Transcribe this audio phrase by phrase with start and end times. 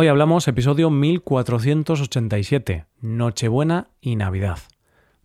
[0.00, 4.58] Hoy hablamos episodio 1487, Nochebuena y Navidad.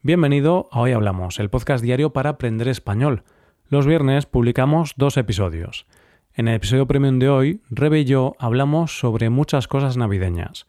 [0.01, 3.23] Bienvenido a Hoy Hablamos, el podcast diario para aprender español.
[3.69, 5.85] Los viernes publicamos dos episodios.
[6.33, 10.67] En el episodio premium de hoy, Rebe y yo hablamos sobre muchas cosas navideñas.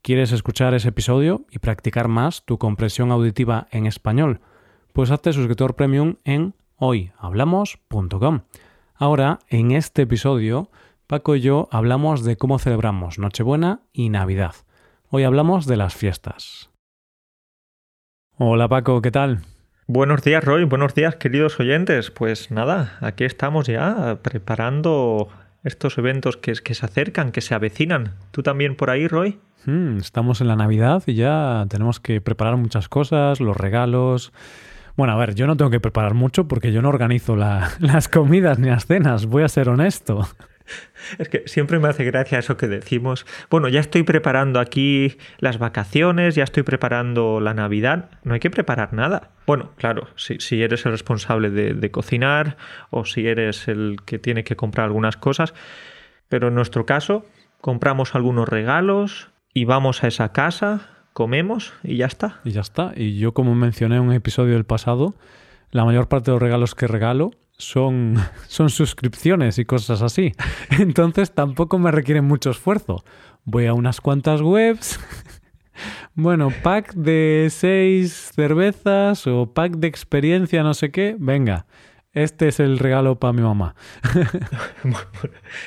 [0.00, 4.40] ¿Quieres escuchar ese episodio y practicar más tu compresión auditiva en español?
[4.94, 8.44] Pues hazte suscriptor premium en hoyhablamos.com.
[8.94, 10.70] Ahora, en este episodio,
[11.06, 14.54] Paco y yo hablamos de cómo celebramos Nochebuena y Navidad.
[15.08, 16.70] Hoy hablamos de las fiestas.
[18.38, 19.40] Hola Paco, ¿qué tal?
[19.86, 22.10] Buenos días Roy, buenos días queridos oyentes.
[22.10, 25.28] Pues nada, aquí estamos ya preparando
[25.64, 28.14] estos eventos que, que se acercan, que se avecinan.
[28.30, 29.38] ¿Tú también por ahí, Roy?
[29.66, 34.32] Hmm, estamos en la Navidad y ya tenemos que preparar muchas cosas, los regalos.
[34.96, 37.36] Bueno, a ver, yo no tengo que preparar mucho porque yo no organizo
[37.78, 40.26] las comidas ni las cenas, voy a ser honesto.
[41.18, 43.26] Es que siempre me hace gracia eso que decimos.
[43.50, 48.10] Bueno, ya estoy preparando aquí las vacaciones, ya estoy preparando la Navidad.
[48.24, 49.30] No hay que preparar nada.
[49.46, 52.56] Bueno, claro, si, si eres el responsable de, de cocinar
[52.90, 55.54] o si eres el que tiene que comprar algunas cosas.
[56.28, 57.26] Pero en nuestro caso,
[57.60, 62.40] compramos algunos regalos y vamos a esa casa, comemos y ya está.
[62.44, 62.92] Y ya está.
[62.96, 65.14] Y yo, como mencioné en un episodio del pasado,
[65.70, 67.32] la mayor parte de los regalos que regalo
[67.62, 68.16] son,
[68.48, 70.32] son suscripciones y cosas así.
[70.78, 73.04] Entonces tampoco me requieren mucho esfuerzo.
[73.44, 75.00] Voy a unas cuantas webs.
[76.14, 81.16] Bueno, pack de seis cervezas o pack de experiencia, no sé qué.
[81.18, 81.64] Venga,
[82.12, 83.74] este es el regalo para mi mamá.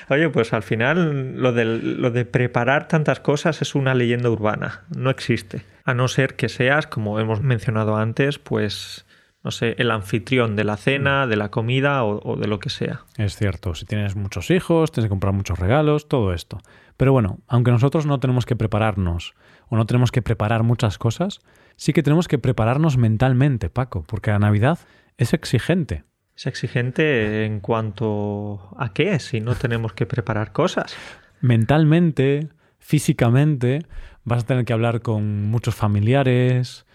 [0.09, 4.83] Oye, pues al final lo de, lo de preparar tantas cosas es una leyenda urbana.
[4.95, 5.63] No existe.
[5.85, 9.07] A no ser que seas, como hemos mencionado antes, pues
[9.45, 13.03] no sé, el anfitrión de la cena, de la comida o, de lo que sea.
[13.15, 16.57] Es cierto, si tienes muchos hijos, tienes que comprar muchos regalos, todo esto.
[16.97, 19.35] Pero bueno, aunque nosotros no tenemos que prepararnos
[19.67, 21.41] o no tenemos que preparar muchas cosas,
[21.75, 24.79] sí que tenemos que prepararnos mentalmente, Paco, porque la Navidad
[25.17, 26.05] es exigente.
[26.35, 30.97] Es exigente en cuanto a qué, si no tenemos que preparar cosas.
[31.39, 32.49] Mentalmente,
[32.79, 33.85] físicamente,
[34.23, 36.87] vas a tener que hablar con muchos familiares,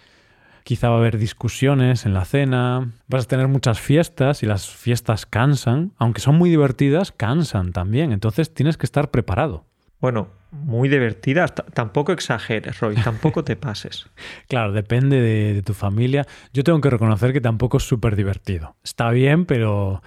[0.65, 4.69] quizá va a haber discusiones en la cena, vas a tener muchas fiestas y las
[4.69, 9.65] fiestas cansan, aunque son muy divertidas, cansan también, entonces tienes que estar preparado.
[10.01, 14.07] Bueno, muy divertidas, tampoco exageres, Roy, tampoco te pases.
[14.49, 16.27] claro, depende de, de, tu familia.
[16.53, 18.77] Yo tengo que reconocer que tampoco es súper divertido.
[18.83, 20.03] Está bien, pero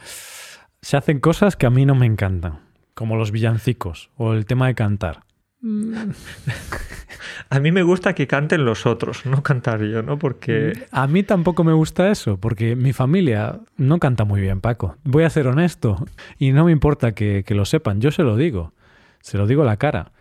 [0.81, 2.59] se hacen cosas que a mí no me encantan,
[2.93, 5.23] como los villancicos o el tema de cantar.
[7.49, 10.17] A mí me gusta que canten los otros, no cantar yo, ¿no?
[10.19, 10.73] Porque...
[10.91, 14.97] A mí tampoco me gusta eso, porque mi familia no canta muy bien, Paco.
[15.03, 16.05] Voy a ser honesto,
[16.37, 18.73] y no me importa que, que lo sepan, yo se lo digo,
[19.21, 20.11] se lo digo a la cara.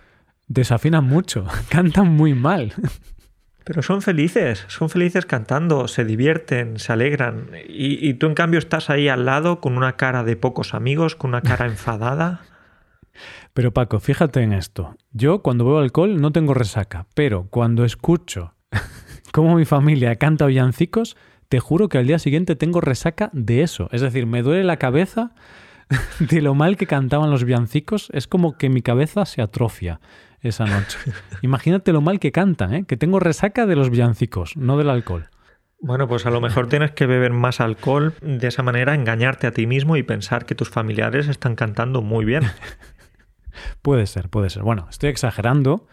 [0.49, 2.75] Desafinan mucho, cantan muy mal.
[3.65, 7.51] Pero son felices, son felices cantando, se divierten, se alegran.
[7.69, 11.15] Y, y, tú en cambio estás ahí al lado con una cara de pocos amigos,
[11.15, 12.41] con una cara enfadada.
[13.55, 14.97] Pero Paco, fíjate en esto.
[15.11, 18.55] Yo cuando bebo alcohol no tengo resaca, pero cuando escucho
[19.33, 21.17] cómo mi familia canta villancicos,
[21.49, 23.89] te juro que al día siguiente tengo resaca de eso.
[23.93, 25.33] Es decir, me duele la cabeza
[26.19, 28.09] de lo mal que cantaban los villancicos.
[28.13, 30.01] Es como que mi cabeza se atrofia
[30.41, 30.99] esa noche.
[31.43, 32.85] Imagínate lo mal que cantan, ¿eh?
[32.87, 35.29] que tengo resaca de los villancicos, no del alcohol.
[35.79, 39.51] Bueno, pues a lo mejor tienes que beber más alcohol, de esa manera engañarte a
[39.51, 42.45] ti mismo y pensar que tus familiares están cantando muy bien.
[43.83, 44.63] Puede ser, puede ser.
[44.63, 45.87] Bueno, estoy exagerando.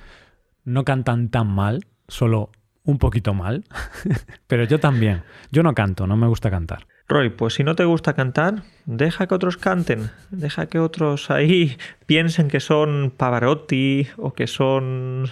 [0.64, 2.52] No cantan tan mal, solo
[2.84, 3.64] un poquito mal.
[4.48, 5.24] Pero yo también.
[5.52, 6.88] Yo no canto, no me gusta cantar.
[7.08, 10.12] Roy, pues si no te gusta cantar, deja que otros canten.
[10.30, 15.28] Deja que otros ahí piensen que son Pavarotti o que son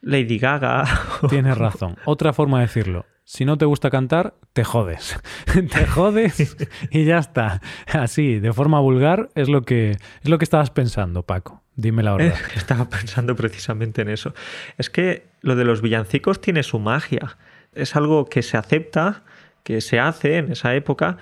[0.00, 0.84] Lady Gaga.
[1.28, 1.96] Tienes razón.
[2.06, 3.04] Otra forma de decirlo.
[3.24, 5.20] Si no te gusta cantar, te jodes.
[5.52, 6.56] te jodes
[6.90, 7.60] y ya está.
[7.92, 11.62] Así, de forma vulgar, es lo que, es lo que estabas pensando, Paco.
[11.78, 12.36] Dime la verdad.
[12.56, 14.34] estaba pensando precisamente en eso.
[14.78, 17.36] Es que lo de los villancicos tiene su magia.
[17.72, 19.22] Es algo que se acepta,
[19.62, 21.18] que se hace en esa época.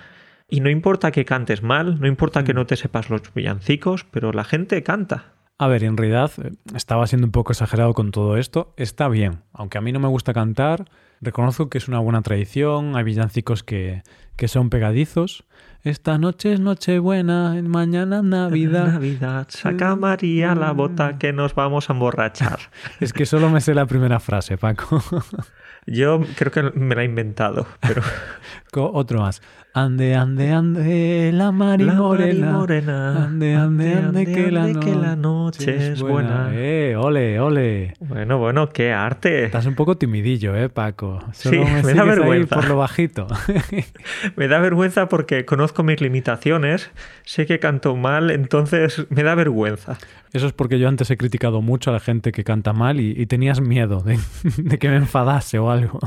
[0.48, 2.56] Y no importa que cantes mal, no importa que mm.
[2.56, 5.35] no te sepas los villancicos, pero la gente canta.
[5.58, 8.74] A ver, en realidad eh, estaba siendo un poco exagerado con todo esto.
[8.76, 10.84] Está bien, aunque a mí no me gusta cantar,
[11.20, 14.02] reconozco que es una buena tradición, hay villancicos que,
[14.36, 15.44] que son pegadizos,
[15.82, 18.92] Esta noche es Nochebuena, mañana Navidad.
[18.92, 22.58] Navidad, saca María la bota que nos vamos a emborrachar.
[23.00, 25.02] Es que solo me sé la primera frase, Paco.
[25.86, 28.02] Yo creo que me la he inventado, pero...
[28.84, 29.42] Otro más.
[29.72, 33.24] Ande, ande, ande, la mari morena.
[33.24, 36.50] Ande, ande, ande, que, la noche es buena.
[36.52, 37.94] Eh, ole, ole.
[38.00, 39.44] Bueno, bueno, qué arte.
[39.44, 41.20] Estás un poco timidillo, eh, Paco.
[41.32, 42.54] sí, me, da vergüenza.
[42.54, 43.26] por lo bajito.
[44.36, 46.90] me da vergüenza porque conozco mis limitaciones,
[47.24, 49.98] sé que canto mal, entonces me da vergüenza.
[50.32, 53.26] Eso es porque yo antes he criticado mucho a la gente que canta mal y,
[53.26, 54.18] tenías miedo de,
[54.56, 56.00] de que me enfadase o algo.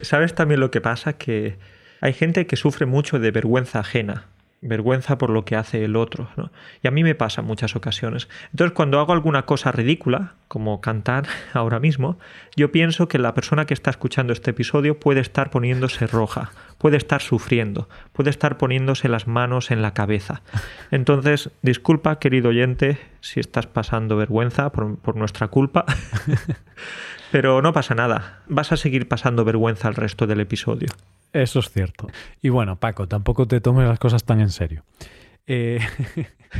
[0.00, 1.14] ¿Sabes también lo que pasa?
[1.14, 1.58] Que
[2.00, 4.26] hay gente que sufre mucho de vergüenza ajena,
[4.62, 6.28] vergüenza por lo que hace el otro.
[6.36, 6.50] ¿no?
[6.82, 8.28] Y a mí me pasa en muchas ocasiones.
[8.50, 12.18] Entonces, cuando hago alguna cosa ridícula, como cantar ahora mismo,
[12.56, 16.96] yo pienso que la persona que está escuchando este episodio puede estar poniéndose roja, puede
[16.96, 20.42] estar sufriendo, puede estar poniéndose las manos en la cabeza.
[20.90, 25.84] Entonces, disculpa, querido oyente, si estás pasando vergüenza por, por nuestra culpa.
[27.32, 28.40] Pero no pasa nada.
[28.48, 30.88] Vas a seguir pasando vergüenza el resto del episodio.
[31.32, 32.08] Eso es cierto.
[32.40, 34.84] Y bueno, Paco, tampoco te tomes las cosas tan en serio.
[35.46, 35.80] Eh,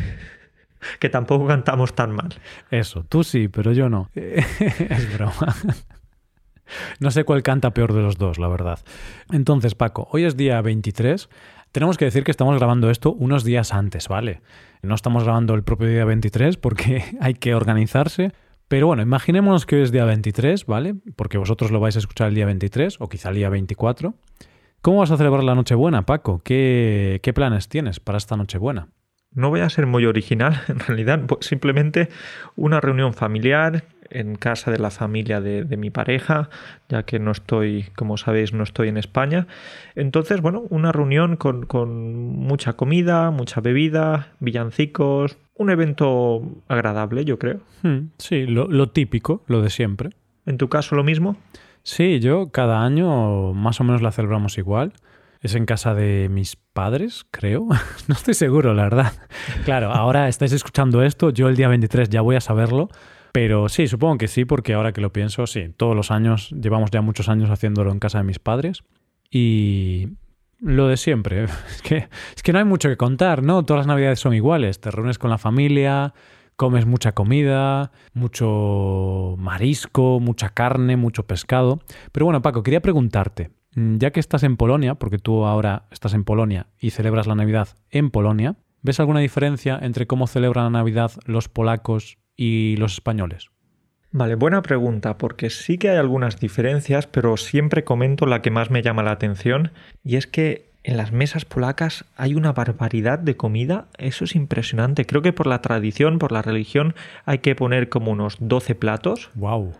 [0.99, 2.29] que tampoco cantamos tan mal.
[2.71, 4.11] Eso, tú sí, pero yo no.
[4.15, 5.55] es broma.
[7.01, 8.79] No sé cuál canta peor de los dos, la verdad.
[9.33, 11.29] Entonces, Paco, hoy es día 23.
[11.73, 14.41] Tenemos que decir que estamos grabando esto unos días antes, ¿vale?
[14.83, 18.33] No estamos grabando el propio día 23 porque hay que organizarse.
[18.69, 20.95] Pero bueno, imaginémonos que hoy es día 23, ¿vale?
[21.17, 24.15] Porque vosotros lo vais a escuchar el día 23 o quizá el día 24.
[24.83, 26.41] ¿Cómo vas a celebrar la Nochebuena, Paco?
[26.43, 28.89] ¿Qué, ¿Qué, planes tienes para esta Nochebuena?
[29.31, 32.09] No voy a ser muy original, en realidad, simplemente
[32.57, 36.49] una reunión familiar en casa de la familia de, de, mi pareja,
[36.89, 39.47] ya que no estoy, como sabéis, no estoy en España.
[39.97, 47.39] Entonces, bueno, una reunión con, con mucha comida, mucha bebida, villancicos, un evento agradable, yo
[47.39, 47.61] creo.
[47.83, 50.11] Hmm, sí, lo, lo típico, lo de siempre.
[50.47, 51.37] ¿En tu caso lo mismo?
[51.83, 54.93] Sí, yo cada año más o menos la celebramos igual.
[55.41, 57.67] Es en casa de mis padres, creo.
[58.09, 59.13] no estoy seguro, la verdad.
[59.65, 62.89] Claro, ahora estáis escuchando esto, yo el día 23 ya voy a saberlo.
[63.33, 66.91] Pero sí, supongo que sí, porque ahora que lo pienso, sí, todos los años, llevamos
[66.91, 68.83] ya muchos años haciéndolo en casa de mis padres.
[69.31, 70.09] Y
[70.59, 73.65] lo de siempre, es que, es que no hay mucho que contar, ¿no?
[73.65, 76.13] Todas las navidades son iguales, te reúnes con la familia,
[76.61, 81.81] comes mucha comida, mucho marisco, mucha carne, mucho pescado.
[82.13, 86.13] Pero bueno, Paco, quería preguntarte, mm, ya que estás en Polonia, porque tú ahora estás
[86.13, 90.81] en Polonia y celebras la Navidad en Polonia, ¿ves alguna diferencia entre cómo celebran la
[90.81, 93.49] Navidad los polacos y los españoles?
[94.13, 98.71] Vale, buena pregunta, porque sí que hay algunas diferencias, pero siempre comento la que más
[98.71, 99.73] me llama la atención,
[100.05, 105.07] y es que en las mesas polacas hay una barbaridad de comida, eso es impresionante.
[105.07, 109.31] Creo que por la tradición, por la religión, hay que poner como unos 12 platos.
[109.35, 109.73] Wow.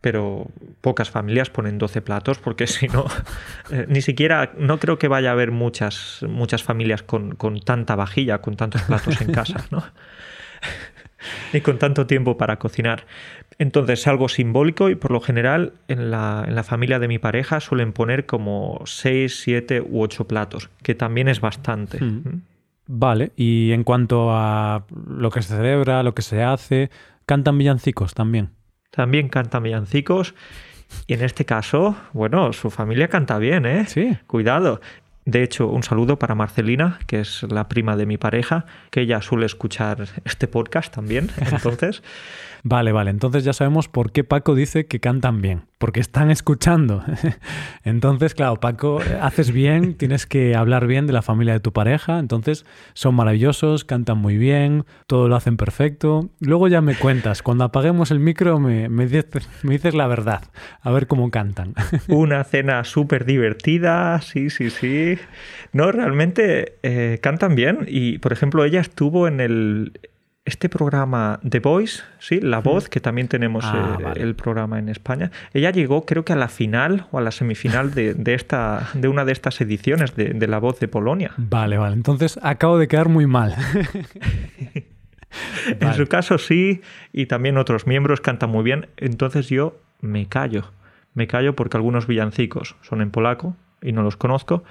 [0.00, 0.46] Pero
[0.80, 3.04] pocas familias ponen 12 platos porque si no,
[3.72, 7.96] eh, ni siquiera, no creo que vaya a haber muchas, muchas familias con, con tanta
[7.96, 9.82] vajilla, con tantos platos en casa, ¿no?
[11.52, 13.06] ni con tanto tiempo para cocinar.
[13.58, 17.18] Entonces es algo simbólico y por lo general en la, en la familia de mi
[17.18, 22.02] pareja suelen poner como 6, 7 u 8 platos, que también es bastante.
[22.02, 22.22] Hmm.
[22.24, 22.42] ¿Mm?
[22.86, 26.90] Vale, y en cuanto a lo que se celebra, lo que se hace,
[27.24, 28.50] ¿cantan villancicos también?
[28.90, 30.34] También cantan villancicos.
[31.06, 33.86] Y en este caso, bueno, su familia canta bien, ¿eh?
[33.86, 34.16] Sí.
[34.26, 34.80] Cuidado.
[35.24, 39.22] De hecho, un saludo para Marcelina, que es la prima de mi pareja, que ella
[39.22, 41.30] suele escuchar este podcast también.
[41.52, 42.02] Entonces,
[42.66, 43.10] Vale, vale.
[43.10, 45.64] Entonces ya sabemos por qué Paco dice que cantan bien.
[45.76, 47.04] Porque están escuchando.
[47.84, 52.18] Entonces, claro, Paco, haces bien, tienes que hablar bien de la familia de tu pareja.
[52.18, 52.64] Entonces,
[52.94, 56.30] son maravillosos, cantan muy bien, todo lo hacen perfecto.
[56.40, 60.40] Luego ya me cuentas, cuando apaguemos el micro me, me, dices, la verdad.
[60.80, 61.74] A ver cómo cantan.
[62.08, 65.13] Una cena súper divertida, sí, sí, sí.
[65.72, 67.86] No, realmente eh, cantan bien.
[67.86, 69.92] Y, por ejemplo, ella estuvo en el
[70.44, 74.90] este programa The Voice, sí, La Voz, que también tenemos ah, eh, el programa en
[74.90, 79.08] España, ella llegó creo que a la final o a la semifinal de, esta, de
[79.08, 81.32] una de estas ediciones de, La Voz de Polonia.
[81.38, 81.94] Vale, vale.
[81.94, 83.54] Entonces acabo de quedar muy mal.
[85.80, 86.80] En su caso sí,
[87.12, 88.86] y también otros miembros cantan muy bien.
[88.96, 90.70] Entonces yo me callo.
[91.14, 94.62] Me callo porque algunos villancicos son en polaco y no los conozco,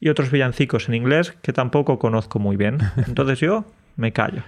[0.00, 2.78] y otros villancicos en inglés que tampoco conozco muy bien.
[3.06, 3.64] Entonces yo
[3.96, 4.42] me callo.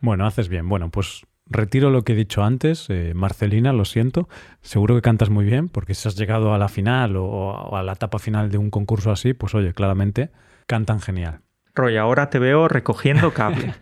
[0.00, 0.68] Bueno, haces bien.
[0.68, 2.86] Bueno, pues retiro lo que he dicho antes.
[2.88, 4.28] Eh, Marcelina, lo siento.
[4.62, 7.92] Seguro que cantas muy bien, porque si has llegado a la final o, a la
[7.92, 10.30] etapa final de un concurso así, pues oye, claramente
[10.66, 11.40] cantan genial.
[11.74, 13.74] Roy, ahora te veo recogiendo cable.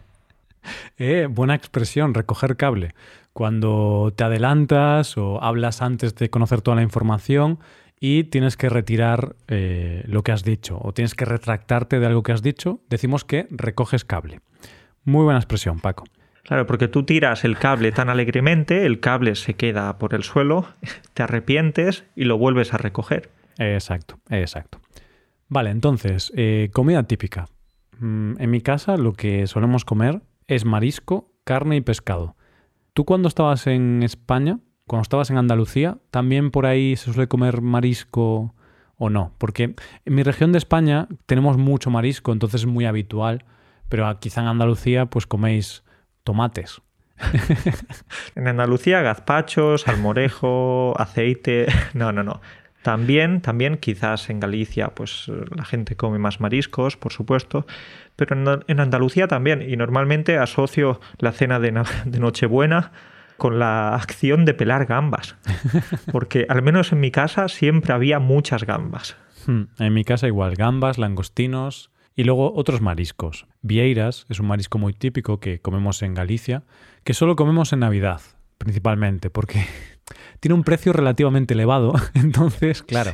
[0.98, 2.94] eh, buena expresión, recoger cable.
[3.32, 7.60] Cuando te adelantas o hablas antes de conocer toda la información
[8.00, 12.22] y tienes que retirar eh, lo que has dicho o tienes que retractarte de algo
[12.22, 14.40] que has dicho, decimos que recoges cable.
[15.04, 16.04] Muy buena expresión, Paco.
[16.44, 20.66] Claro, porque tú tiras el cable tan alegremente, el cable se queda por el suelo,
[21.14, 23.30] te arrepientes y lo vuelves a recoger.
[23.58, 24.80] Exacto, exacto.
[25.48, 27.48] Vale, entonces, eh, comida típica.
[27.98, 32.36] Mm, en mi casa lo que solemos comer es marisco, carne y pescado.
[32.92, 37.62] ¿Tú cuando estabas en España, cuando estabas en Andalucía, también por ahí se suele comer
[37.62, 38.54] marisco
[38.96, 39.32] o no?
[39.38, 43.44] Porque en mi región de España tenemos mucho marisco, entonces es muy habitual,
[43.88, 45.84] pero quizá en Andalucía pues coméis
[46.24, 46.82] tomates.
[48.34, 51.66] en Andalucía gazpachos, salmorejo, aceite.
[51.94, 52.40] No, no, no.
[52.82, 57.66] También, también quizás en Galicia, pues la gente come más mariscos, por supuesto,
[58.16, 59.62] pero en, Andalucía también.
[59.62, 62.92] Y normalmente asocio la cena de, Nochebuena
[63.38, 65.36] con la acción de pelar gambas.
[66.12, 69.16] Porque al menos en mi casa siempre había muchas gambas.
[69.46, 73.46] Hmm, en mi casa igual, gambas, langostinos y luego otros mariscos.
[73.62, 76.64] Vieiras es un marisco muy típico que comemos en Galicia,
[77.04, 78.20] que solo comemos en Navidad,
[78.58, 79.64] principalmente, porque
[80.40, 83.12] tiene un precio relativamente elevado, entonces, claro,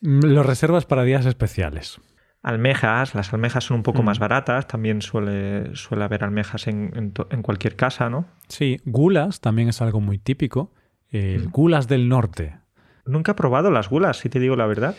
[0.00, 2.00] lo reservas para días especiales.
[2.44, 4.04] Almejas, las almejas son un poco mm.
[4.04, 8.26] más baratas, también suele, suele haber almejas en, cualquier casa, ¿no?
[8.48, 10.70] Sí, gulas también es algo muy típico.
[11.10, 11.50] Mm.
[11.50, 12.58] Gulas del norte.
[13.06, 14.94] Nunca he probado las gulas, si te digo la verdad.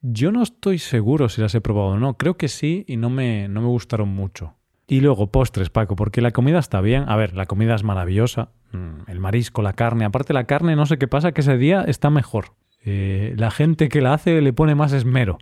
[0.00, 2.16] Yo no estoy seguro si las he probado o no.
[2.16, 4.54] Creo que sí y no me, no me gustaron mucho.
[4.86, 7.04] Y luego postres, Paco, porque la comida está bien.
[7.08, 8.50] A ver, la comida es maravillosa.
[8.72, 10.04] Mm, el marisco, la carne.
[10.04, 12.54] Aparte la carne, no sé qué pasa, que ese día está mejor.
[12.84, 15.38] Eh, la gente que la hace le pone más esmero.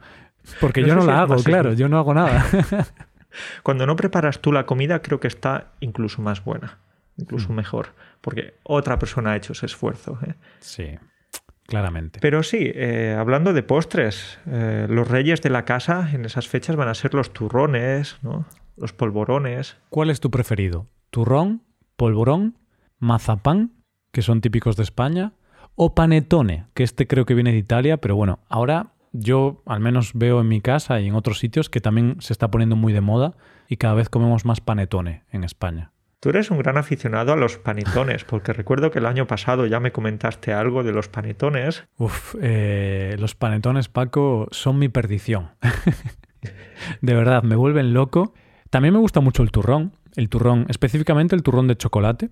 [0.61, 2.47] Porque yo no la hago, claro, yo no hago nada.
[3.63, 6.79] Cuando no preparas tú la comida, creo que está incluso más buena,
[7.17, 7.57] incluso mm.
[7.57, 10.19] mejor, porque otra persona ha hecho ese esfuerzo.
[10.27, 10.35] ¿eh?
[10.61, 10.89] Sí,
[11.67, 12.21] claramente.
[12.21, 16.89] Pero sí, eh, hablando de postres, los reyes de la casa en esas fechas van
[16.89, 18.47] a ser los turrones, ¿no?
[18.77, 19.77] los polvorones.
[19.91, 20.87] ¿Cuál es tu preferido?
[21.11, 21.63] ¿Turrón,
[21.97, 22.59] polvorón,
[22.99, 23.73] mazapán,
[24.13, 25.33] que son típicos de España,
[25.75, 30.13] o panetone, que este creo que viene de Italia, pero bueno, ahora yo al menos
[30.15, 33.01] veo en mi casa y en otros sitios que también se está poniendo muy de
[33.01, 33.37] moda
[33.69, 35.93] y cada vez comemos más panetone en España.
[36.21, 39.81] Tú eres un gran aficionado a los panetones, porque recuerdo que el año pasado ya
[39.81, 41.85] me comentaste algo de los panetones.
[41.99, 45.51] Uf, eh, los panetones, Paco, son mi perdición.
[47.03, 48.33] de verdad, me vuelven loco
[48.71, 52.31] también me gusta mucho el turrón, el turrón, específicamente el turrón de chocolate,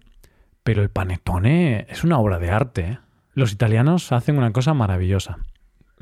[0.62, 2.82] pero el panetone es una obra de arte.
[2.82, 2.98] ¿eh?
[3.32, 5.38] Los italianos hacen una cosa maravillosa.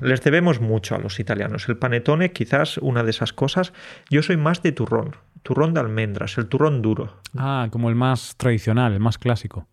[0.00, 1.68] Les debemos mucho a los italianos.
[1.68, 3.72] El panetone, quizás una de esas cosas.
[4.10, 7.16] Yo soy más de turrón, turrón de almendras, el turrón duro.
[7.36, 9.68] Ah, como el más tradicional, el más clásico.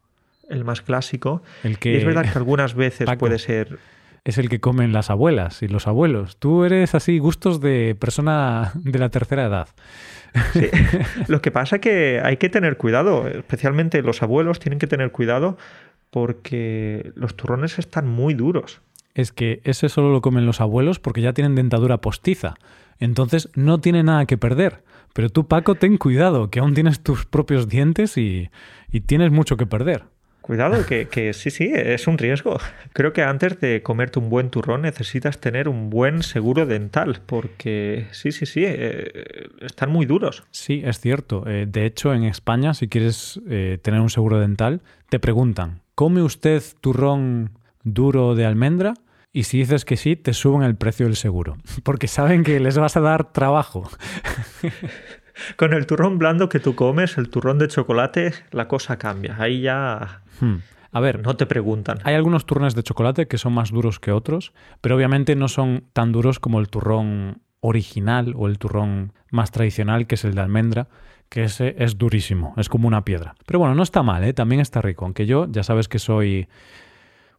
[0.50, 1.42] El más clásico.
[1.64, 1.98] El que...
[1.98, 3.80] es verdad que algunas veces puede ser
[4.26, 6.38] es el que comen las abuelas y los abuelos.
[6.38, 9.70] Tú eres así gustos de persona de la tercera edad.
[11.28, 15.12] Lo que pasa es que hay que tener cuidado, especialmente los abuelos tienen que tener
[15.12, 15.58] cuidado
[16.10, 18.82] porque los turrones están muy duros.
[19.16, 22.56] Es que ese solo lo comen los abuelos porque ya tienen dentadura postiza.
[23.00, 24.84] Entonces no tiene nada que perder.
[25.14, 28.50] Pero tú, Paco, ten cuidado, que aún tienes tus propios dientes y,
[28.92, 30.04] y tienes mucho que perder.
[30.50, 32.58] Cuidado, que, sí, sí, es un riesgo.
[32.94, 38.08] Creo que antes de comerte un buen turrón necesitas tener un buen seguro dental, porque
[38.14, 40.44] sí, sí, sí, eh, están muy duros.
[40.50, 41.44] Sí, es cierto.
[41.46, 46.24] Eh, de hecho, en España, si quieres eh, tener un seguro dental, te preguntan, ¿come
[46.24, 47.52] usted turrón
[47.84, 48.94] duro de almendra?
[49.32, 52.78] Y si dices que sí, te suben el precio del seguro, porque saben que les
[52.78, 53.90] vas a dar trabajo.
[55.56, 59.38] Con el turrón blando que tú comes, el turrón de chocolate, la cosa cambia.
[59.40, 60.22] Ahí ya...
[60.42, 60.58] Hmm.
[60.92, 62.00] A ver, no te preguntan.
[62.04, 65.84] Hay algunos turrones de chocolate que son más duros que otros, pero obviamente no son
[65.94, 70.42] tan duros como el turrón original o el turrón más tradicional, que es el de
[70.42, 70.88] almendra,
[71.30, 73.36] que ese es durísimo, es como una piedra.
[73.46, 74.34] Pero bueno, no está mal, ¿eh?
[74.34, 76.48] también está rico, aunque yo ya sabes que soy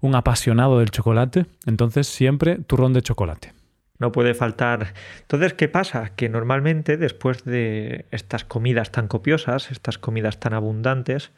[0.00, 3.52] un apasionado del chocolate, entonces siempre turrón de chocolate.
[3.98, 4.94] No puede faltar.
[5.20, 6.14] Entonces, ¿qué pasa?
[6.16, 11.32] Que normalmente después de estas comidas tan copiosas, estas comidas tan abundantes,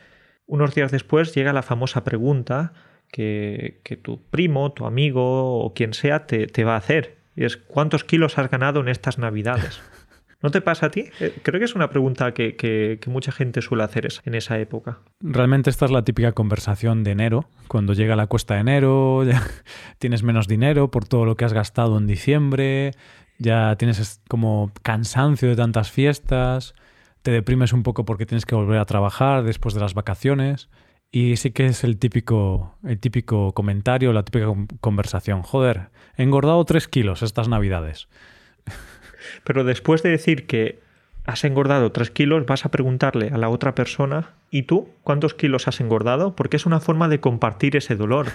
[0.46, 2.72] unos días después llega la famosa pregunta
[3.10, 7.16] que, tu primo, tu amigo o quien sea te, te va a hacer.
[7.34, 9.80] Y es ¿cuántos kilos has ganado en estas navidades?
[10.42, 11.04] ¿No te pasa a ti?
[11.20, 14.98] Eh, creo que es una pregunta que, mucha gente suele hacer en esa época.
[15.20, 19.24] Realmente esta es la típica conversación de enero, cuando llega la cuesta de enero,
[19.98, 22.92] tienes menos dinero por todo lo que has gastado en diciembre,
[23.38, 26.74] ya tienes como cansancio de tantas fiestas,
[27.22, 30.68] te deprimes un poco porque tienes que volver a trabajar después de las vacaciones.
[31.14, 34.46] Y sí que es el típico, el típico comentario, la típica
[34.80, 35.42] conversación.
[35.42, 38.08] Joder, he engordado tres kilos estas navidades.
[39.44, 40.80] Pero después de decir que
[41.24, 45.68] has engordado tres kilos, vas a preguntarle a la otra persona, ¿y tú cuántos kilos
[45.68, 46.34] has engordado?
[46.34, 48.28] Porque es una forma de compartir ese dolor.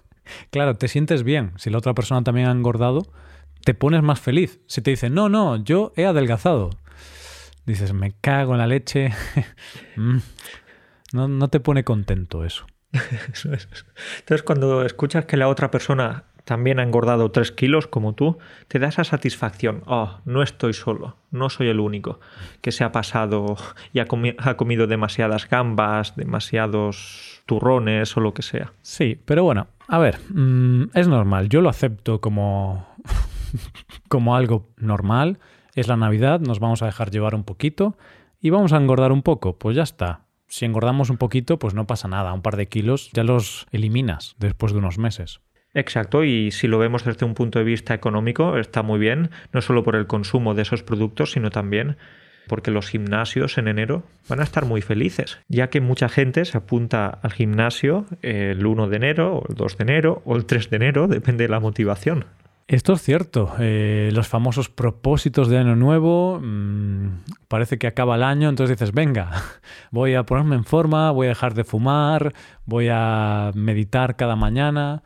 [0.50, 1.52] claro, te sientes bien.
[1.56, 3.10] Si la otra persona también ha engordado,
[3.64, 4.60] te pones más feliz.
[4.66, 6.70] Si te dice, no, no, yo he adelgazado.
[7.66, 9.12] Dices, me cago en la leche.
[9.96, 10.18] Mm.
[11.12, 12.66] no, no te pone contento eso.
[12.92, 18.38] Entonces, cuando escuchas que la otra persona también ha engordado 3 kilos como tú,
[18.68, 19.82] te da esa satisfacción.
[19.84, 22.20] Oh, no estoy solo, no soy el único
[22.62, 23.58] que se ha pasado
[23.92, 28.72] y ha, comido demasiadas gambas, demasiados turrones o lo que sea.
[28.80, 32.86] Sí, pero bueno, a ver, mm, es normal, yo lo acepto como,
[34.08, 35.40] como algo normal.
[35.74, 37.98] Es la Navidad, nos vamos a dejar llevar un poquito
[38.40, 40.22] y vamos a engordar un poco, pues ya está.
[40.46, 44.34] Si engordamos un poquito, pues no pasa nada, un par de kilos ya los eliminas
[44.38, 45.42] después de unos meses.
[45.74, 49.60] Exacto, y si lo vemos desde un punto de vista económico, está muy bien, no
[49.60, 51.96] solo por el consumo de esos productos, sino también
[52.48, 56.58] porque los gimnasios en enero van a estar muy felices, ya que mucha gente se
[56.58, 60.70] apunta al gimnasio el 1 de enero, o el 2 de enero, o el 3
[60.70, 62.24] de enero, depende de la motivación.
[62.66, 63.54] Esto es cierto.
[63.60, 68.92] Eh, los famosos propósitos de año nuevo, mmm, parece que acaba el año, entonces dices,
[68.92, 69.30] venga,
[69.90, 72.34] voy a ponerme en forma, voy a dejar de fumar,
[72.66, 75.02] voy a meditar cada mañana.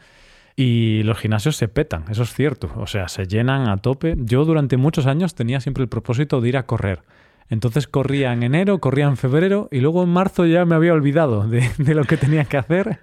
[0.57, 2.71] Y los gimnasios se petan, eso es cierto.
[2.77, 4.15] O sea, se llenan a tope.
[4.19, 7.03] Yo durante muchos años tenía siempre el propósito de ir a correr.
[7.49, 11.47] Entonces corría en enero, corría en febrero y luego en marzo ya me había olvidado
[11.49, 13.01] de, de lo que tenía que hacer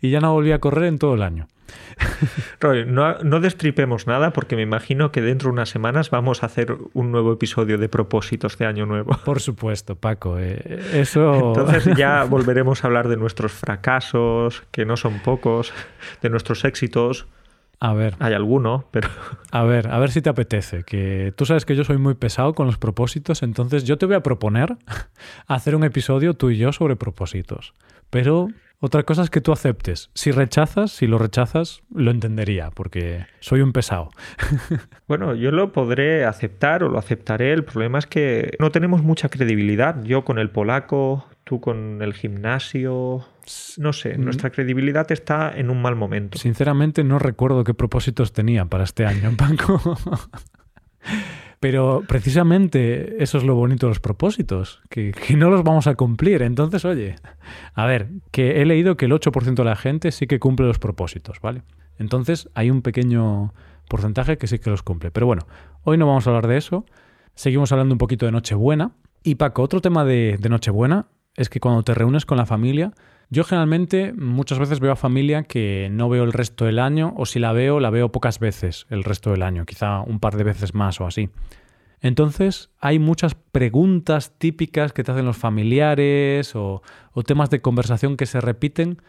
[0.00, 1.48] y ya no volví a correr en todo el año.
[2.60, 6.76] Roy, no, destripemos nada porque me imagino que dentro de unas semanas vamos a hacer
[6.92, 9.16] un nuevo episodio de propósitos de Año Nuevo.
[9.24, 10.38] Por supuesto, Paco.
[10.38, 11.54] Eh, eso.
[11.56, 15.72] Entonces ya volveremos a hablar de nuestros fracasos, que no son pocos,
[16.20, 17.26] de nuestros éxitos.
[17.80, 18.14] A ver.
[18.20, 19.08] Hay alguno, pero.
[19.50, 20.84] A ver, a ver si te apetece.
[20.84, 24.14] Que tú sabes que yo soy muy pesado con los propósitos, entonces yo te voy
[24.14, 24.76] a proponer
[25.48, 27.74] hacer un episodio tú y yo sobre propósitos.
[28.08, 28.48] Pero
[28.84, 30.10] otra cosa es que tú aceptes.
[30.12, 34.10] Si rechazas, si lo rechazas, lo entendería, porque soy un pesado.
[35.06, 37.52] bueno, yo lo podré aceptar o lo aceptaré.
[37.52, 40.02] El problema es que no tenemos mucha credibilidad.
[40.02, 43.24] Yo con el polaco, tú con el gimnasio.
[43.76, 44.24] No sé, mm.
[44.24, 46.36] nuestra credibilidad está en un mal momento.
[46.38, 49.96] Sinceramente no recuerdo qué propósitos tenía para este año, Paco.
[51.62, 56.42] Pero precisamente eso es lo bonito de los propósitos, que, no los vamos a cumplir.
[56.42, 57.14] Entonces, oye,
[57.74, 60.80] a ver, que he leído que el 8% de la gente sí que cumple los
[60.80, 61.62] propósitos, ¿vale?
[62.00, 63.54] Entonces hay un pequeño
[63.88, 65.12] porcentaje que sí que los cumple.
[65.12, 65.46] Pero bueno,
[65.84, 66.84] hoy no vamos a hablar de eso.
[67.36, 68.90] Seguimos hablando un poquito de Nochebuena.
[69.22, 72.92] Y Paco, otro tema de, de Nochebuena es que cuando te reúnes con la familia,
[73.32, 77.24] yo generalmente muchas veces veo a familia que no veo el resto del año o
[77.24, 80.44] si la veo, la veo pocas veces el resto del año, quizá un par de
[80.44, 81.30] veces más o así.
[82.02, 86.82] Entonces hay muchas preguntas típicas que te hacen los familiares o,
[87.24, 89.00] temas de conversación que se repiten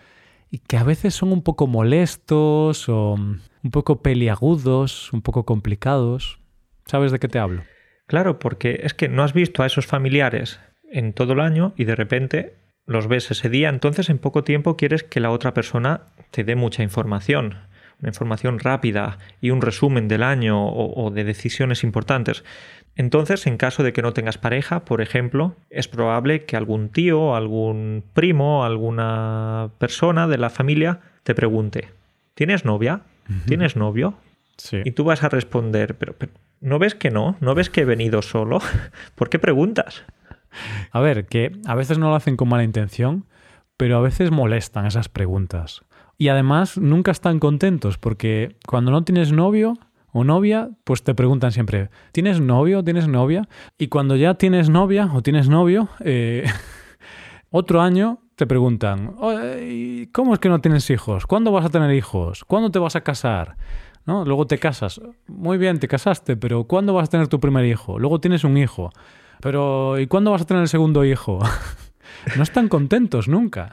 [0.50, 6.40] y que a veces son un poco molestos o un poco peliagudos, un poco complicados.
[6.86, 7.64] ¿Sabes de qué te hablo?
[8.08, 11.84] Claro, porque es que no has visto a esos familiares en todo el año y
[11.84, 16.02] de repente los ves ese día, entonces en poco tiempo quieres que la otra persona
[16.32, 17.58] te dé mucha información,
[18.00, 22.44] una información rápida y un resumen del año o, de decisiones importantes.
[22.96, 27.36] Entonces, en caso de que no tengas pareja, por ejemplo, es probable que algún tío,
[27.36, 31.90] algún primo, alguna persona de la familia te pregunte,
[32.36, 33.02] ¿tienes novia?
[33.48, 34.16] ¿Tienes novio?
[34.58, 34.82] Sí.
[34.84, 37.38] Y tú vas a responder, pero, pero ¿no ves que no?
[37.40, 38.60] ¿No ves que he venido solo?
[39.16, 40.04] ¿Por qué preguntas?
[40.92, 43.26] A ver, que a veces no lo hacen con mala intención,
[43.78, 45.84] pero a veces molestan esas preguntas.
[46.18, 49.78] Y además nunca están contentos porque cuando no tienes novio
[50.12, 52.84] o novia, pues te preguntan siempre, ¿tienes novio?
[52.84, 53.48] ¿Tienes novia?
[53.78, 56.46] Y cuando ya tienes novia o tienes novio, eh,
[57.50, 59.16] otro año te preguntan,
[60.12, 61.26] ¿cómo es que no tienes hijos?
[61.26, 62.44] ¿Cuándo vas a tener hijos?
[62.46, 63.58] ¿Cuándo te vas a casar?
[64.06, 64.26] ¿No?
[64.26, 65.02] Luego te casas.
[65.28, 68.00] Muy bien, te casaste, pero ¿cuándo vas a tener tu primer hijo?
[68.00, 68.92] Luego tienes un hijo.
[69.44, 71.40] Pero ¿y cuándo vas a tener el segundo hijo?
[72.38, 73.72] no están contentos nunca.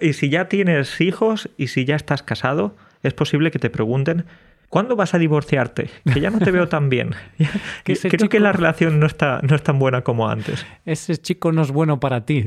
[0.00, 4.26] Y si ya tienes hijos y si ya estás casado, es posible que te pregunten
[4.72, 5.90] ¿cuándo vas a divorciarte?
[6.10, 7.10] Que ya no te veo tan bien.
[7.84, 10.64] Creo que la relación no está, no es tan buena como antes.
[10.86, 12.46] Ese chico no es bueno para ti.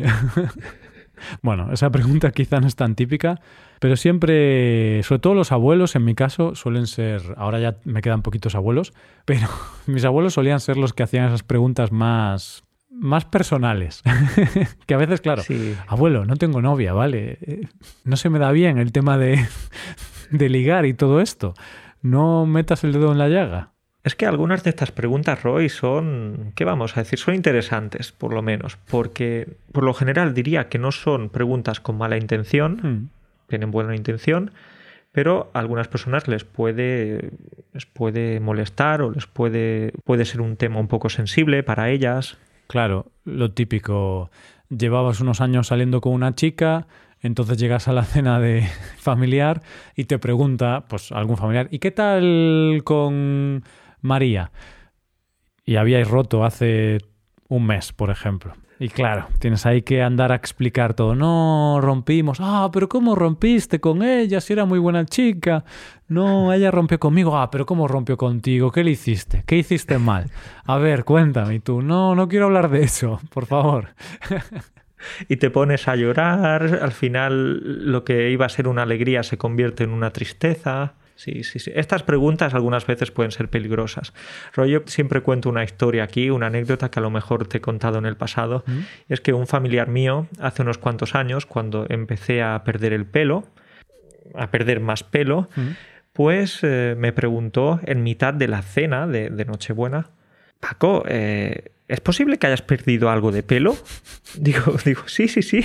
[1.43, 3.39] bueno, esa pregunta quizá no es tan típica,
[3.79, 8.21] pero siempre, sobre todo los abuelos, en mi caso, suelen ser, ahora ya me quedan
[8.21, 8.93] poquitos abuelos,
[9.25, 9.47] pero
[9.85, 14.03] mis abuelos solían ser los que hacían esas preguntas más, más personales.
[14.85, 15.43] que a veces, claro,
[15.87, 17.67] abuelo, no tengo novia, ¿vale?
[18.03, 19.45] No se me da bien el tema de,
[20.31, 21.53] de ligar y todo esto.
[22.01, 23.71] No metas el dedo en la llaga.
[24.05, 27.17] Es que algunas de estas preguntas, Roy, son, ¿qué vamos a decir?
[27.17, 31.97] Son interesantes, por lo menos, porque por lo general diría que no son preguntas con
[31.97, 33.09] mala intención, hmm.
[33.47, 34.51] Tienen buena intención,
[35.11, 37.31] pero a algunas personas les puede,
[37.73, 42.37] les puede molestar o les puede, puede ser un tema un poco sensible para ellas.
[42.67, 44.29] Claro, lo típico.
[44.69, 46.87] Llevabas unos años saliendo con una chica,
[47.21, 49.61] entonces llegas a la cena de familiar
[49.95, 53.63] y te pregunta, pues algún familiar, ¿y qué tal con
[54.01, 54.51] María?
[55.63, 56.97] Y habíais roto hace
[57.47, 58.53] un mes, por ejemplo.
[58.77, 61.15] Y claro, tienes ahí que andar a explicar todo.
[61.15, 62.39] No, rompimos.
[62.41, 64.41] Ah, pero ¿cómo rompiste con ella?
[64.41, 65.63] Si era muy buena chica.
[66.09, 67.37] No, ella rompió conmigo.
[67.37, 68.71] Ah, pero ¿cómo rompió contigo?
[68.71, 69.43] ¿Qué le hiciste?
[69.45, 70.29] ¿Qué hiciste mal?
[70.65, 71.61] A ver, cuéntame.
[71.61, 73.95] Tú, no, no quiero hablar de eso, por favor.
[75.29, 76.79] y te pones a llorar.
[76.81, 80.95] Al final, lo que iba a ser una alegría se convierte en una tristeza.
[81.15, 81.71] Sí, sí, sí.
[81.75, 84.13] Estas preguntas algunas veces pueden ser peligrosas.
[84.53, 87.97] Rollo siempre cuento una historia aquí, una anécdota que a lo mejor te he contado
[87.97, 88.65] en el pasado.
[89.07, 93.47] Es que un familiar mío, hace unos cuantos años, cuando empecé a perder el pelo,
[94.33, 95.47] a perder más pelo,
[96.11, 100.09] pues eh, me preguntó en mitad de la cena de, de Nochebuena,
[100.59, 103.77] Paco, eh, ¿es posible que hayas perdido algo de pelo?
[104.37, 105.63] Digo, digo, sí, sí, sí,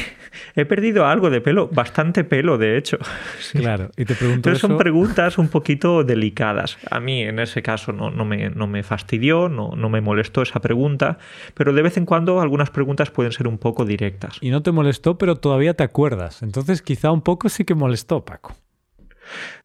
[0.55, 2.99] he perdido algo de pelo, bastante pelo, de hecho.
[3.53, 6.79] Claro, y te pregunto son preguntas un poquito delicadas.
[6.91, 10.43] A mí, en ese caso, no, no, me, no me, fastidió, no, no me molestó
[10.43, 11.19] esa pregunta,
[11.55, 14.39] pero de vez en cuando algunas preguntas pueden ser un poco directas.
[14.41, 16.43] Y no te molestó, pero todavía te acuerdas.
[16.43, 18.55] Entonces quizá un poco sí que molestó, Paco.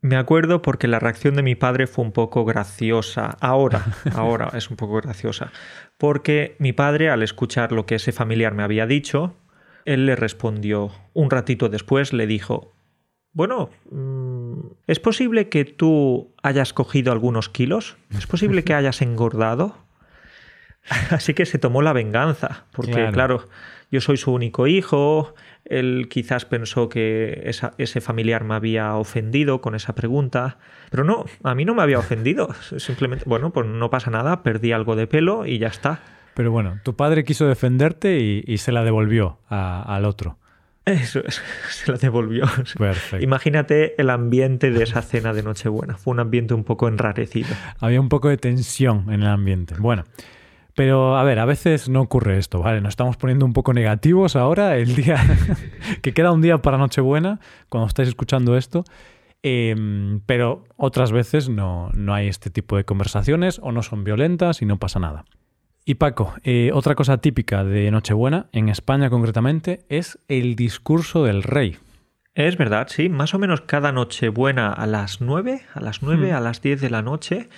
[0.01, 3.37] Me acuerdo porque la reacción de mi padre fue un poco graciosa.
[3.39, 5.51] Ahora, ahora es un poco graciosa.
[5.97, 9.35] Porque mi padre, al escuchar lo que ese familiar me había dicho,
[9.85, 10.91] él le respondió.
[11.13, 12.73] Un ratito después le dijo,
[13.33, 17.97] bueno, mm, ¿es posible que tú hayas cogido algunos kilos?
[18.17, 19.84] ¿Es posible que hayas engordado?
[21.09, 23.47] Así que se tomó la venganza, porque claro
[23.91, 29.75] yo soy su único hijo, él quizás pensó que ese familiar me había ofendido con
[29.75, 30.57] esa pregunta,
[30.91, 34.71] pero no, a mí no me había ofendido, simplemente, bueno, pues no pasa nada, perdí
[34.71, 36.01] algo de pelo y ya está.
[36.33, 40.37] Pero bueno, tu padre quiso defenderte y, se la devolvió al otro.
[40.83, 42.45] Eso es, se la devolvió.
[42.77, 43.23] Perfecto.
[43.23, 45.95] Imagínate el ambiente de esa cena de Nochebuena.
[45.95, 47.55] Fue un ambiente un poco enrarecido.
[47.79, 49.75] Había un poco de tensión en el ambiente.
[49.79, 50.03] Bueno,
[50.75, 52.81] pero a ver, a veces no ocurre esto, ¿vale?
[52.81, 55.17] Nos estamos poniendo un poco negativos ahora, el día
[56.01, 58.83] que queda un día para Nochebuena, cuando estáis escuchando esto.
[59.41, 64.61] Em, pero otras veces no, no, hay este tipo de conversaciones o no son violentas
[64.61, 65.25] y no pasa nada.
[65.85, 71.43] Y Paco, eh, otra cosa típica de Nochebuena, en España concretamente, es el discurso del
[71.43, 71.77] rey.
[72.33, 76.35] Es verdad, sí, más o menos cada Nochebuena a las 9, a las 9, hmm.
[76.35, 77.49] a las 10 de la noche,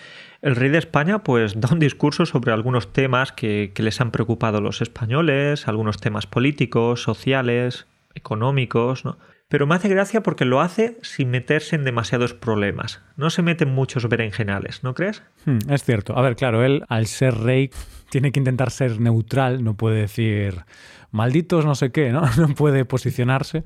[0.41, 4.62] el rey de España pues da un discurso sobre algunos temas que, les han preocupado
[4.62, 9.17] los españoles, algunos temas políticos, sociales, económicos, ¿no?
[9.50, 13.02] Pero me hace gracia porque lo hace sin meterse en demasiados problemas.
[13.15, 15.23] No se mete en muchos berenjenales, ¿no crees?
[15.45, 16.17] Hmm, es cierto.
[16.17, 17.69] A ver, claro, él al ser rey
[18.10, 20.65] tiene que intentar ser neutral, no puede decir
[21.12, 22.21] malditos no sé qué, ¿no?
[22.38, 23.63] No puede posicionarse.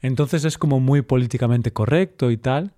[0.00, 2.72] Entonces es como muy políticamente correcto y tal.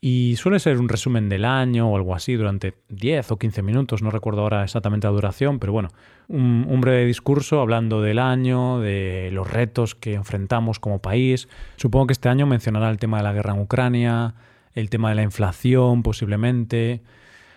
[0.00, 4.02] Y suele ser un resumen del año o algo así durante 10 o 15 minutos,
[4.02, 5.88] no recuerdo ahora exactamente la duración, pero bueno,
[6.28, 11.48] un, breve discurso hablando del año, de los retos que enfrentamos como país.
[11.76, 14.34] Supongo que este año mencionará el tema de la guerra en Ucrania,
[14.74, 17.02] el tema de la inflación posiblemente,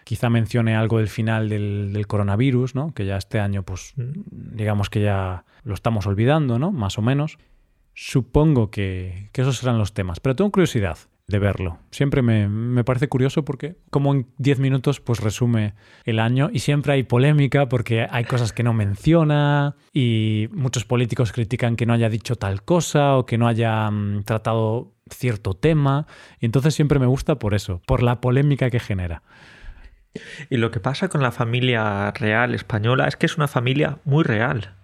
[0.05, 2.93] quizá mencione algo del final del, coronavirus, ¿no?
[2.93, 6.71] que ya este año pues digamos que ya lo estamos olvidando, ¿no?
[6.71, 7.37] más o menos.
[7.93, 10.97] Supongo que, que esos serán los temas, pero tengo curiosidad
[11.29, 11.79] de verlo.
[11.91, 16.93] Siempre me, parece curioso porque como en 10 minutos pues resume el año y siempre
[16.93, 22.09] hay polémica porque hay cosas que no menciona y muchos políticos critican que no haya
[22.09, 26.07] dicho tal cosa o que no haya mm, tratado cierto tema
[26.39, 29.23] y entonces siempre me gusta por eso, por la polémica que genera.
[30.49, 34.23] Y lo que pasa con la familia real española es que es una familia muy
[34.23, 34.75] real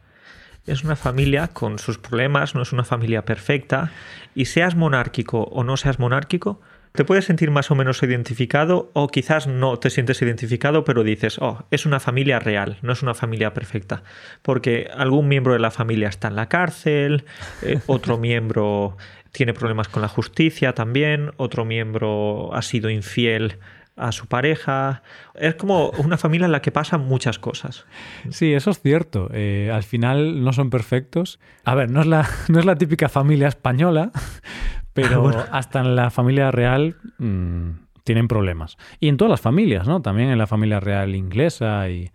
[0.67, 3.91] es una familia con sus problemas, no es una familia perfecta,
[4.34, 6.60] y seas monárquico o no seas monárquico,
[6.95, 11.38] te puedes sentir más o menos identificado o quizás no te sientes identificado, pero dices,
[11.39, 14.04] oh, es una familia real, no es una familia perfecta,
[14.41, 17.25] porque algún miembro de la familia está en la cárcel,
[17.62, 18.97] eh, otro miembro
[19.32, 23.60] tiene problemas con la justicia también, otro miembro ha sido infiel
[23.95, 25.03] a su pareja.
[25.34, 27.86] Es como una familia en la que pasan muchas cosas.
[28.29, 29.29] Sí, eso es cierto.
[29.34, 31.39] Eh, al final no son perfectos.
[31.63, 34.12] A ver, no es la, no es la típica familia española,
[34.93, 37.69] pero hasta en la familia real mm,
[38.03, 38.77] tienen problemas.
[38.99, 40.01] Y en todas las familias, ¿no?
[40.01, 42.12] También en la familia real inglesa y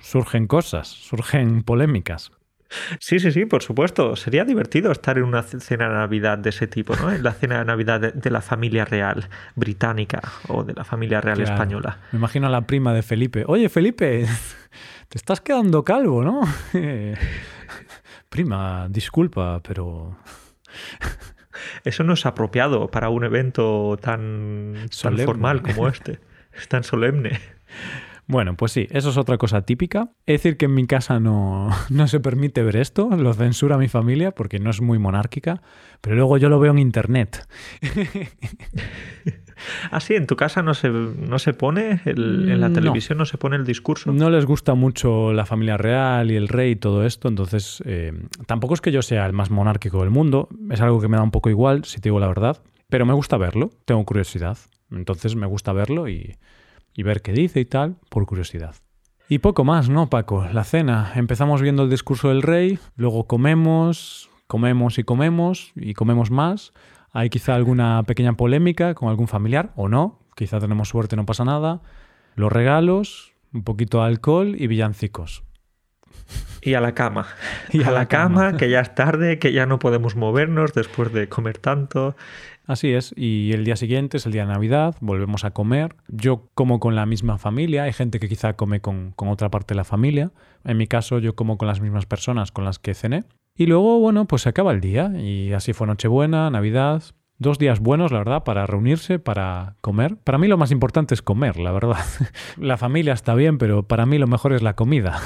[0.00, 2.30] surgen cosas, surgen polémicas.
[2.98, 4.16] Sí, sí, sí, por supuesto.
[4.16, 7.12] Sería divertido estar en una cena de Navidad de ese tipo, ¿no?
[7.12, 11.40] En la cena de Navidad de, la familia real británica o de la familia real
[11.40, 11.98] española.
[12.12, 13.44] Me imagino a la prima de Felipe.
[13.46, 14.26] Oye, Felipe,
[15.08, 16.42] te estás quedando calvo, ¿no?
[18.28, 20.16] prima, disculpa, pero...
[21.84, 26.18] Eso no es apropiado para un evento tan, tan formal como este.
[26.52, 27.40] Es tan solemne.
[28.26, 30.10] Bueno, pues sí, eso es otra cosa típica.
[30.26, 33.88] Es decir, que en mi casa no, no se permite ver esto, lo censura mi
[33.88, 35.62] familia porque no es muy monárquica,
[36.00, 37.46] pero luego yo lo veo en internet.
[39.90, 40.14] ¿Ah, sí?
[40.14, 43.24] ¿En tu casa no se, no se pone, en la televisión no.
[43.24, 44.12] se pone el discurso?
[44.12, 48.12] No les gusta mucho la familia real y el rey y todo esto, entonces eh,
[48.46, 51.22] tampoco es que yo sea el más monárquico del mundo, es algo que me da
[51.22, 54.58] un poco igual, si te digo la verdad, pero me gusta verlo, tengo curiosidad,
[54.90, 56.36] entonces me gusta verlo y,
[56.94, 58.74] y ver qué dice y tal, por curiosidad.
[59.28, 60.46] Y poco más, ¿no, Paco?
[60.52, 61.12] La cena.
[61.14, 66.72] Empezamos viendo el discurso del rey, luego comemos, comemos y comemos y comemos más.
[67.10, 70.20] Hay quizá alguna pequeña polémica con algún familiar o no.
[70.36, 71.80] Quizá tenemos suerte, no pasa nada.
[72.34, 75.44] Los regalos, un poquito de alcohol y villancicos.
[76.62, 77.26] Y a la cama.
[77.72, 81.28] Y a, la, cama, que ya es tarde, que ya no podemos movernos después de
[81.28, 82.16] comer tanto.
[82.66, 85.96] Así es, y el día siguiente es el día de Navidad, volvemos a comer.
[86.08, 89.74] Yo como con la misma familia, hay gente que quizá come con, con, otra parte
[89.74, 90.30] de la familia.
[90.64, 93.24] En mi caso, yo como con las mismas personas con las que cené.
[93.54, 97.02] Y luego, bueno, pues se acaba el día, y así fue Nochebuena, Navidad.
[97.44, 100.16] Dos días buenos, la verdad, para reunirse, para comer.
[100.16, 101.98] Para mí lo más importante es comer, la verdad.
[102.56, 105.20] la familia está bien, pero para mí lo mejor es la comida.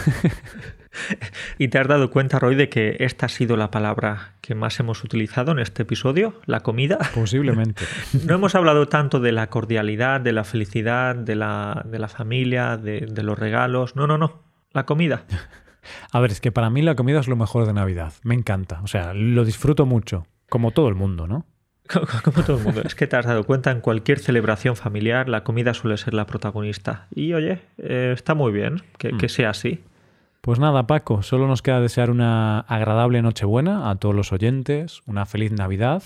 [1.59, 4.81] ¿Y te has dado cuenta, Roy, de que esta ha sido la palabra que más
[4.81, 6.35] hemos utilizado en este episodio?
[6.45, 6.99] La comida.
[7.15, 7.85] Posiblemente.
[8.27, 12.77] no hemos hablado tanto de la cordialidad, de la felicidad, de la, de la familia,
[12.77, 13.95] de, de los regalos.
[13.95, 14.43] No, no, no.
[14.73, 15.23] La comida.
[16.11, 18.13] A ver, es que para mí la comida es lo mejor de Navidad.
[18.25, 18.81] Me encanta.
[18.83, 20.27] O sea, lo disfruto mucho.
[20.49, 21.47] Como todo el mundo, ¿no?
[22.25, 22.83] Como todo el mundo.
[22.85, 26.27] Es que te has dado cuenta, en cualquier celebración familiar la comida suele ser la
[26.27, 27.07] protagonista.
[27.15, 29.31] Y oye, eh, está muy bien que, que mm.
[29.31, 29.81] sea así.
[30.41, 35.27] Pues nada, Paco, solo nos queda desear una agradable Nochebuena a todos los oyentes, una
[35.27, 36.03] feliz Navidad.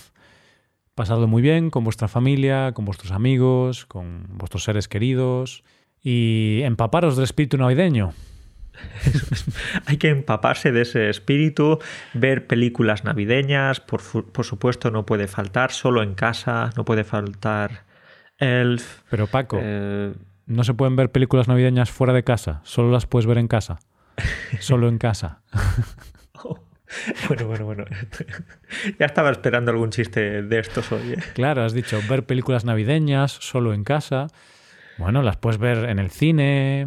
[0.95, 5.65] Pasadlo muy bien con vuestra familia, con vuestros amigos, con vuestros seres queridos
[6.03, 8.13] y empaparos del espíritu navideño.
[9.87, 11.79] Hay que empaparse de ese espíritu,
[12.15, 17.85] ver películas navideñas, por, supuesto no puede faltar, solo en casa, no puede faltar
[18.39, 19.01] Elf.
[19.11, 20.13] Pero Paco, eh,
[20.47, 23.79] no se pueden ver películas navideñas fuera de casa, solo las puedes ver en casa.
[24.61, 25.41] Solo en casa.
[27.29, 27.85] Bueno, bueno, bueno.
[28.99, 31.13] Ya estaba esperando algún chiste de estos hoy.
[31.13, 31.19] ¿eh?
[31.35, 34.29] Claro, has dicho ver películas navideñas solo en casa.
[34.99, 36.87] Bueno, las puedes ver en el cine.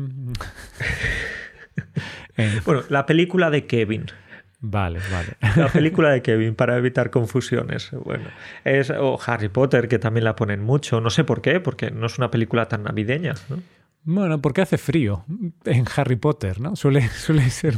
[2.66, 4.08] Bueno, la película de Kevin.
[4.68, 5.38] Vale, vale.
[5.56, 7.92] La película de Kevin para evitar confusiones.
[8.04, 8.26] Bueno,
[8.64, 11.02] es o Harry Potter que también la ponen mucho.
[11.02, 13.36] No sé por qué, porque no es una película tan navideña.
[13.50, 13.58] ¿no?
[14.04, 15.26] Bueno, porque hace frío
[15.66, 16.76] en Harry Potter, ¿no?
[16.76, 17.76] Suele, suele ser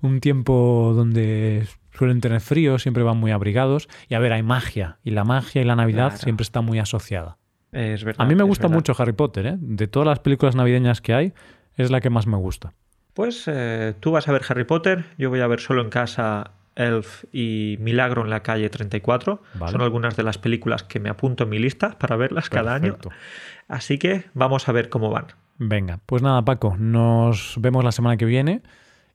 [0.00, 3.88] un, tiempo donde suelen tener frío, siempre van muy abrigados.
[4.08, 4.98] Y a ver, hay magia.
[5.02, 7.38] Y la magia y la Navidad siempre está muy asociada.
[7.70, 9.56] Es verdad, a mí me gusta mucho Harry Potter, ¿eh?
[9.58, 11.32] De todas las películas navideñas que hay,
[11.76, 12.74] es la que más me gusta.
[13.14, 16.52] Pues eh, tú vas a ver Harry Potter, yo voy a ver solo en casa
[16.74, 19.42] Elf y Milagro en la calle 34.
[19.70, 22.96] Son algunas de las películas que me apunto en mi lista para verlas cada año.
[23.68, 25.26] Así que vamos a ver cómo van.
[25.58, 28.62] Venga, pues nada, Paco, nos vemos la semana que viene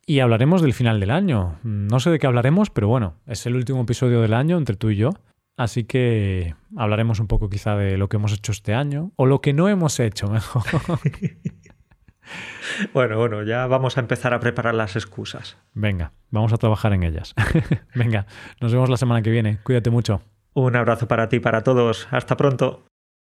[0.06, 1.60] y hablaremos del final del año.
[1.64, 4.90] No sé de qué hablaremos, pero bueno, es el último episodio del año entre tú
[4.90, 5.12] y yo.
[5.58, 9.42] Así que hablaremos un poco quizá de lo que hemos hecho este año o lo
[9.42, 10.64] que no hemos hecho mejor.
[12.94, 15.58] bueno, bueno, ya vamos a empezar a preparar las excusas.
[15.74, 17.34] Venga, vamos a trabajar en ellas.
[17.96, 18.26] Venga,
[18.62, 19.60] nos vemos la semana que viene.
[19.64, 20.22] Cuídate mucho.
[20.54, 22.08] Un abrazo para ti, para todos.
[22.12, 22.87] Hasta pronto.